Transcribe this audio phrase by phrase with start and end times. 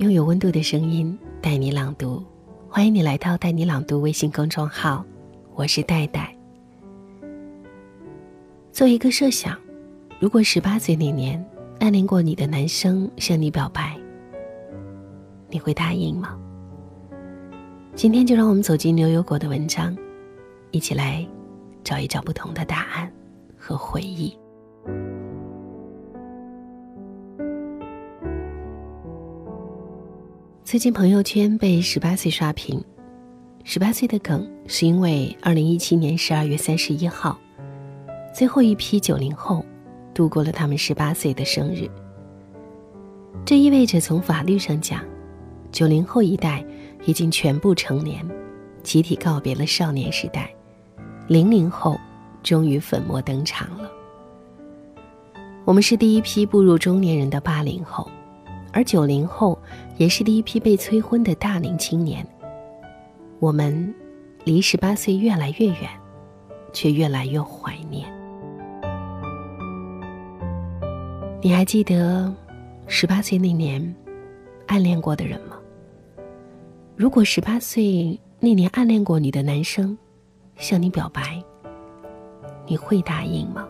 [0.00, 2.24] 拥有温度的声音带你朗读，
[2.70, 5.04] 欢迎你来到带你朗读微信公众号，
[5.54, 6.34] 我是戴戴。
[8.72, 9.58] 做一个设想，
[10.18, 11.44] 如果十八岁那年
[11.80, 13.94] 暗恋过你的男生向你表白，
[15.50, 16.34] 你会答应吗？
[17.94, 19.94] 今天就让我们走进牛油果的文章，
[20.70, 21.28] 一起来
[21.84, 23.12] 找一找不同的答案
[23.54, 24.34] 和回忆。
[30.70, 32.80] 最近朋友圈被十八岁刷屏，
[33.64, 37.36] 十八岁的梗是因为二零一七年十二月三十一号，
[38.32, 39.66] 最后一批九零后
[40.14, 41.90] 度过了他们十八岁的生日。
[43.44, 45.02] 这意味着从法律上讲，
[45.72, 46.64] 九零后一代
[47.04, 48.24] 已经全部成年，
[48.84, 50.54] 集体告别了少年时代，
[51.26, 51.98] 零零后
[52.44, 53.90] 终于粉墨登场了。
[55.64, 58.08] 我们是第一批步入中年人的八零后。
[58.80, 59.58] 而九零后
[59.98, 62.26] 也是第一批被催婚的大龄青年。
[63.38, 63.94] 我们
[64.42, 65.90] 离十八岁越来越远，
[66.72, 68.10] 却越来越怀念。
[71.42, 72.34] 你还记得
[72.86, 73.94] 十八岁那年
[74.66, 75.58] 暗恋过的人吗？
[76.96, 79.96] 如果十八岁那年暗恋过你的男生
[80.56, 81.38] 向你表白，
[82.66, 83.68] 你会答应吗？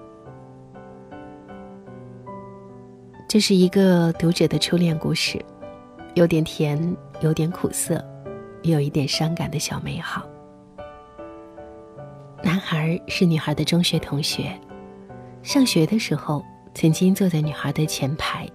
[3.30, 5.40] 这是一个读者的初恋故事，
[6.14, 8.04] 有点甜，有点苦涩，
[8.62, 10.28] 也有一点伤感的小美好。
[12.42, 14.52] 男孩是女孩的中学同学，
[15.44, 18.48] 上学的时候曾经坐在女孩的前排。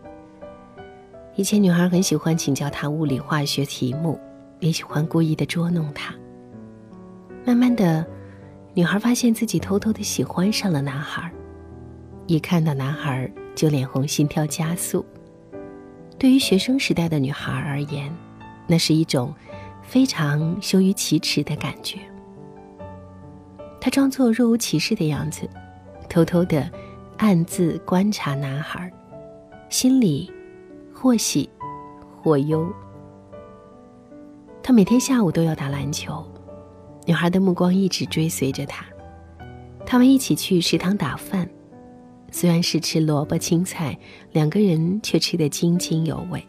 [1.36, 4.20] 以前女孩很喜欢请教他物理化学题目，
[4.60, 6.14] 也喜欢故意的捉弄他。
[7.46, 8.06] 慢慢的，
[8.74, 11.32] 女孩发现自己偷偷的喜欢上了男孩，
[12.28, 13.32] 一看到男孩。
[13.56, 15.06] 就脸红，心跳加速。
[16.18, 18.14] 对于学生时代的女孩而言，
[18.68, 19.34] 那是一种
[19.82, 22.00] 非常羞于启齿的感觉。
[23.80, 25.50] 她装作若无其事的样子，
[26.10, 26.70] 偷偷的
[27.18, 28.92] 暗自观察男孩，
[29.70, 30.32] 心里
[30.94, 31.50] 或喜
[32.22, 32.68] 或忧。
[34.64, 36.26] 他每天下午都要打篮球，
[37.06, 38.84] 女孩的目光一直追随着他。
[39.86, 41.48] 他们一起去食堂打饭。
[42.32, 43.98] 虽然是吃萝卜青菜，
[44.32, 46.44] 两个人却吃得津津有味。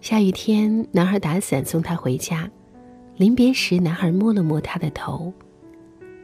[0.00, 2.50] 下雨天，男孩打伞送她回家，
[3.16, 5.32] 临别时，男孩摸了摸她的头。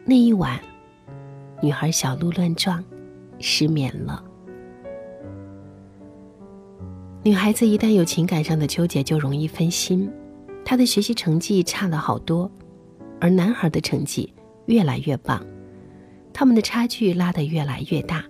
[0.05, 0.59] 那一晚，
[1.61, 2.83] 女孩小鹿乱撞，
[3.39, 4.25] 失眠了。
[7.25, 10.11] 女孩子一旦有情感上的纠结，就容易分心。
[10.65, 12.51] 她的学习成绩差了好多，
[13.21, 14.33] 而男孩的成绩
[14.67, 15.45] 越来越棒。
[16.33, 18.25] 他们的差距拉得越来越大，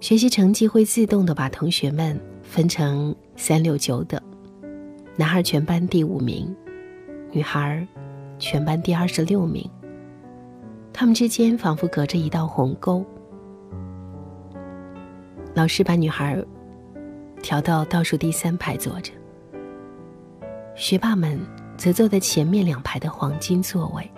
[0.00, 4.20] 学习成绩会自动的把同学们分成三六九等，
[5.16, 6.54] 男孩全班第五名，
[7.30, 7.86] 女孩
[8.38, 9.68] 全班第二十六名。
[10.92, 13.04] 他们之间仿佛隔着一道鸿沟。
[15.54, 16.40] 老师把女孩
[17.40, 19.12] 调到倒数第三排坐着，
[20.74, 21.38] 学霸们
[21.76, 24.10] 则坐在前面两排的黄金座位。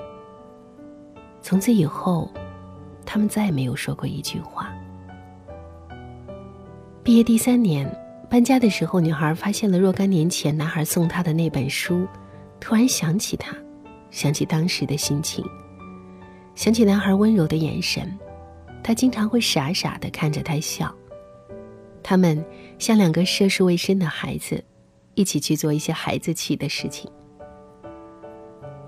[1.43, 2.31] 从此以后，
[3.05, 4.73] 他们再也没有说过一句话。
[7.03, 7.91] 毕业第三年，
[8.29, 12.07] 搬家的时候，女孩发现了若干年前男孩送她的那本书，
[12.61, 13.57] 突然想起他，
[14.11, 15.45] 想起当时的心情，
[16.55, 18.17] 想起男孩温柔的眼神，
[18.83, 20.95] 他经常会傻傻的看着他笑。
[22.03, 22.45] 他们
[22.79, 24.63] 像两个涉世未深的孩子，
[25.15, 27.11] 一起去做一些孩子气的事情。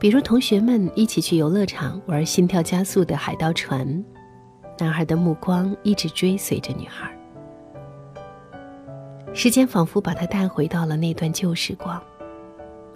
[0.02, 4.04] 比如同学们一起去游乐场玩心跳加速的海盗船，
[4.76, 7.16] 男孩的目光一直追随着女孩。
[9.32, 12.02] 时间仿佛把他带回到了那段旧时光，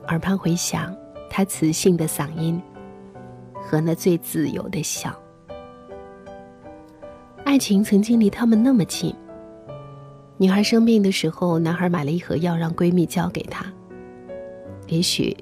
[0.08, 0.96] 耳畔回响
[1.30, 2.60] 他磁性的嗓音
[3.62, 5.16] 和那最自由的笑。
[7.44, 9.14] 爱情曾经离他们那么近。
[10.38, 13.64] 女孩生病的时候，男孩买了一盒药让闺蜜交给她。
[14.88, 15.36] 也许。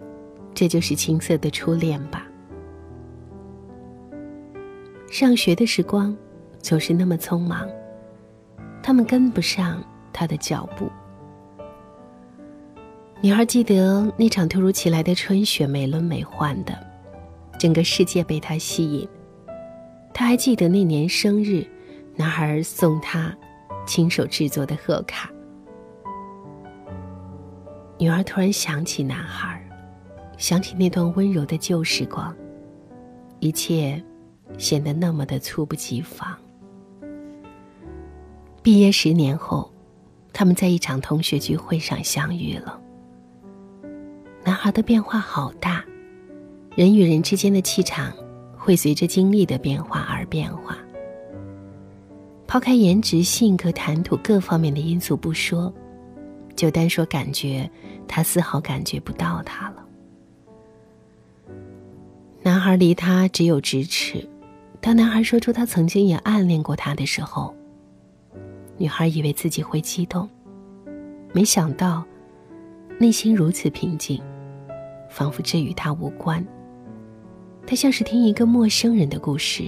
[0.55, 2.27] 这就是青涩的初恋吧。
[5.11, 6.17] 上学的时光
[6.61, 7.69] 总是那么匆忙，
[8.83, 10.89] 他们跟不上他的脚步。
[13.21, 16.79] 女孩记得那场突如其来的春雪，美轮美奂的，
[17.59, 19.09] 整个世界被她吸引。
[20.13, 21.67] 她还记得那年生日，
[22.17, 23.35] 男孩送她
[23.87, 25.31] 亲手制作的贺卡。
[27.99, 29.61] 女儿突然想起男孩。
[30.37, 32.35] 想起那段温柔的旧时光，
[33.41, 34.03] 一切
[34.59, 36.37] 显得那么的猝不及防。
[38.63, 39.71] 毕业十年后，
[40.33, 42.81] 他们在一场同学聚会上相遇了。
[44.43, 45.85] 男孩的变化好大，
[46.75, 48.13] 人与人之间的气场
[48.57, 50.77] 会随着经历的变化而变化。
[52.47, 55.73] 抛开颜值、性格、谈吐各方面的因素不说，
[56.57, 57.69] 就单说感觉，
[58.07, 59.84] 他丝毫感觉不到他了。
[62.45, 64.23] 男孩离他只有咫尺，
[64.79, 67.55] 当男孩说出他曾经也暗恋过他的时候，
[68.77, 70.29] 女孩以为自己会激动，
[71.33, 72.05] 没想到
[73.01, 74.23] 内心如此平静。
[75.09, 76.45] 仿佛这与他无关，
[77.67, 79.65] 他像是听一个陌生人的故事，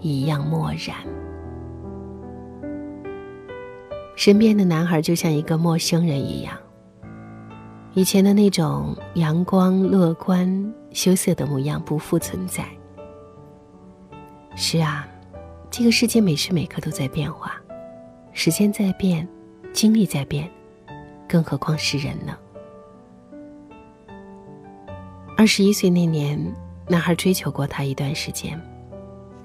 [0.00, 0.94] 一样漠然。
[4.14, 6.54] 身边的男孩就像一个陌生人一样，
[7.94, 12.64] 以前的那种阳光、乐观、羞涩的模样不复存在。
[14.56, 15.08] 是啊，
[15.70, 17.60] 这个世界每时每刻都在变化，
[18.32, 19.26] 时间在变，
[19.72, 20.50] 经历在变，
[21.28, 22.36] 更何况是人呢？
[25.36, 26.36] 二十一岁那年，
[26.88, 28.60] 男孩追求过她一段时间，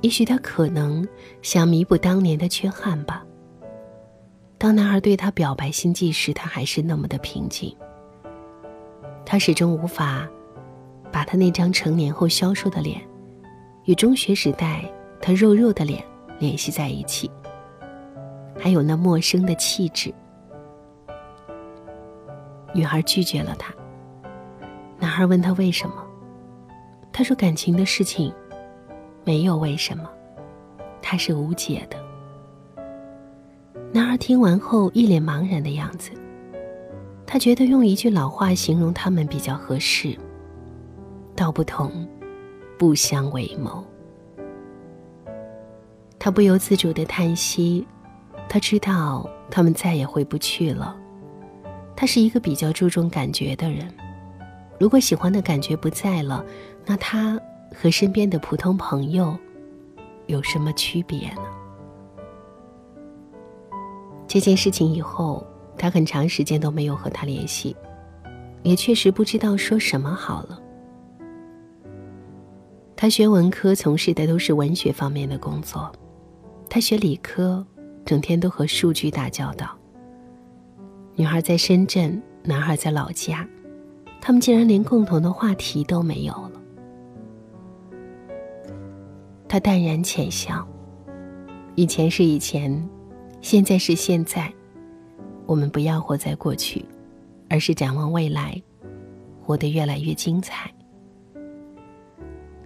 [0.02, 1.08] 也许他可能
[1.44, 3.24] 想弥补当年的缺憾吧。
[4.58, 7.76] 当男孩对她表白心迹时，他还是那么的平静。
[9.26, 10.28] 他始终无法
[11.14, 13.00] 把他那张成年后消瘦的脸，
[13.86, 14.84] 与中学时代
[15.22, 16.04] 他肉肉的脸
[16.40, 17.30] 联系在一起，
[18.60, 20.12] 还有那陌生的气质。
[22.74, 23.72] 女孩拒绝了他。
[25.00, 26.04] 男孩问他为什么，
[27.12, 28.34] 他说感情的事情
[29.24, 30.10] 没有为什么，
[31.00, 32.84] 他是无解的。
[33.92, 36.10] 男孩听完后一脸茫然的样子，
[37.28, 40.18] 他觉得用一句老话形容他们比较合适：
[41.36, 42.08] 道不同，
[42.78, 43.84] 不相为谋。
[46.20, 47.86] 他不由自主的叹息，
[48.48, 50.96] 他知道他们再也回不去了。
[51.96, 53.88] 他是一个比较注重感觉的人。
[54.80, 56.44] 如果喜欢的感觉不在了，
[56.86, 57.40] 那他
[57.76, 59.38] 和身边的普通朋友
[60.28, 61.44] 有什么区别呢？
[64.28, 65.46] 这件事情以后，
[65.78, 67.76] 他很长时间都没有和他联系，
[68.64, 70.60] 也确实不知道说什么好了。
[73.04, 75.92] 他学文科，从事的都是文学方面的工作；
[76.70, 77.62] 他学理科，
[78.06, 79.78] 整天都和数据打交道。
[81.16, 83.46] 女孩在深圳，男孩在老家。
[84.22, 86.52] 他们竟然连共同的话题都没有了。
[89.50, 90.66] 他淡然浅笑，
[91.76, 92.90] 以前是以前，
[93.42, 94.50] 现在是现在，
[95.46, 96.86] 我们不要活在过去，
[97.50, 98.64] 而是展望未来，
[99.42, 100.74] 活得越来越精彩。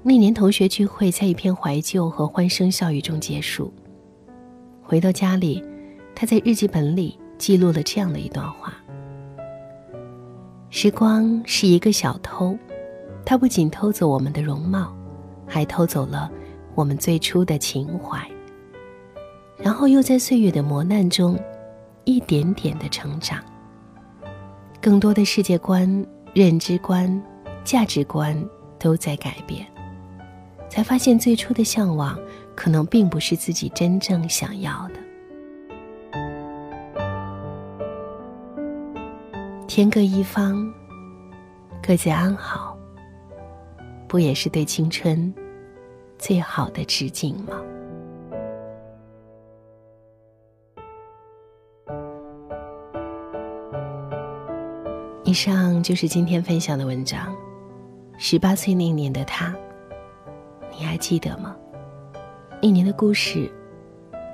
[0.07, 3.73] 那年同学聚会在一片怀旧和欢声笑语中结束。
[4.81, 5.61] 回到家里，
[6.15, 8.73] 他在日记本里记录了这样的一段话。
[10.69, 12.57] 时光是一个小偷，
[13.25, 14.95] 它不仅偷走我们的容貌，
[15.45, 16.31] 还偷走了
[16.73, 18.25] 我们最初的情怀。
[19.57, 21.37] 然后又在岁月的磨难中，
[22.05, 23.43] 一点点的成长。
[24.79, 27.21] 更多的世界观、认知观、
[27.65, 28.41] 价值观
[28.79, 29.67] 都在改变，
[30.69, 32.19] 才发现最初的向往，
[32.55, 34.95] 可能并不是自己真正想要的。
[39.67, 40.73] 天各一方，
[41.85, 42.77] 各自安好，
[44.07, 45.33] 不也是对青春
[46.17, 47.61] 最好的致敬吗？
[55.23, 57.35] 以上就是今天分享的文章。
[58.17, 59.53] 十八岁那年的他，
[60.77, 61.55] 你还记得吗？
[62.61, 63.51] 一年的故事，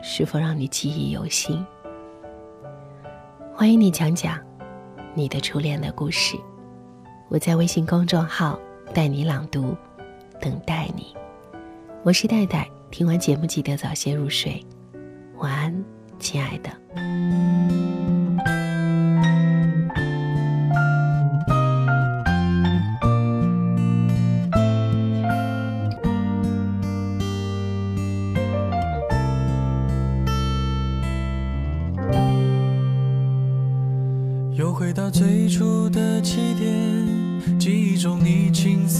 [0.01, 1.65] 是否让你记忆犹新？
[3.53, 4.37] 欢迎你讲讲。
[5.15, 6.35] 你的初恋的故事，
[7.29, 8.59] 我在微信公众号
[8.93, 9.73] 带你朗读，
[10.41, 11.15] 等待你。
[12.03, 14.59] 我是戴戴，听完节目记得早些入睡，
[15.37, 15.85] 晚安，
[16.19, 16.69] 亲爱的。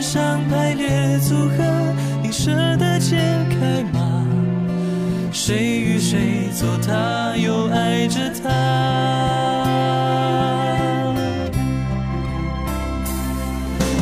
[0.00, 1.64] 上排列组合，
[2.22, 3.16] 你舍得解
[3.50, 4.24] 开吗？
[5.32, 8.48] 谁与谁做他，又爱着他？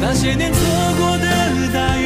[0.01, 0.61] 那些年错
[0.99, 1.27] 过的
[1.73, 2.06] 大雨，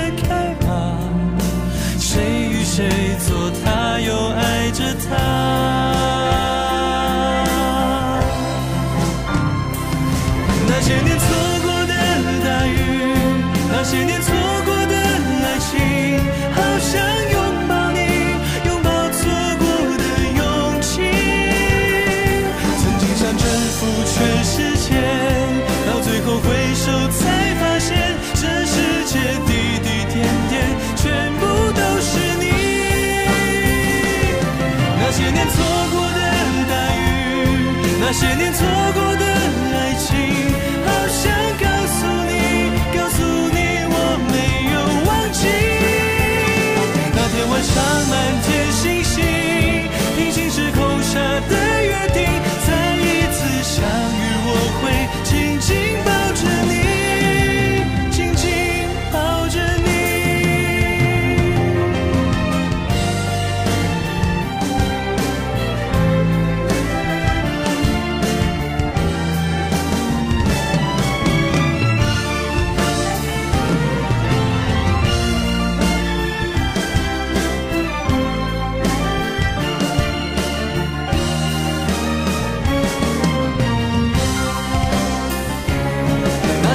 [2.81, 6.00] 谁做他，又爱着他？
[38.13, 39.00] 那些年错过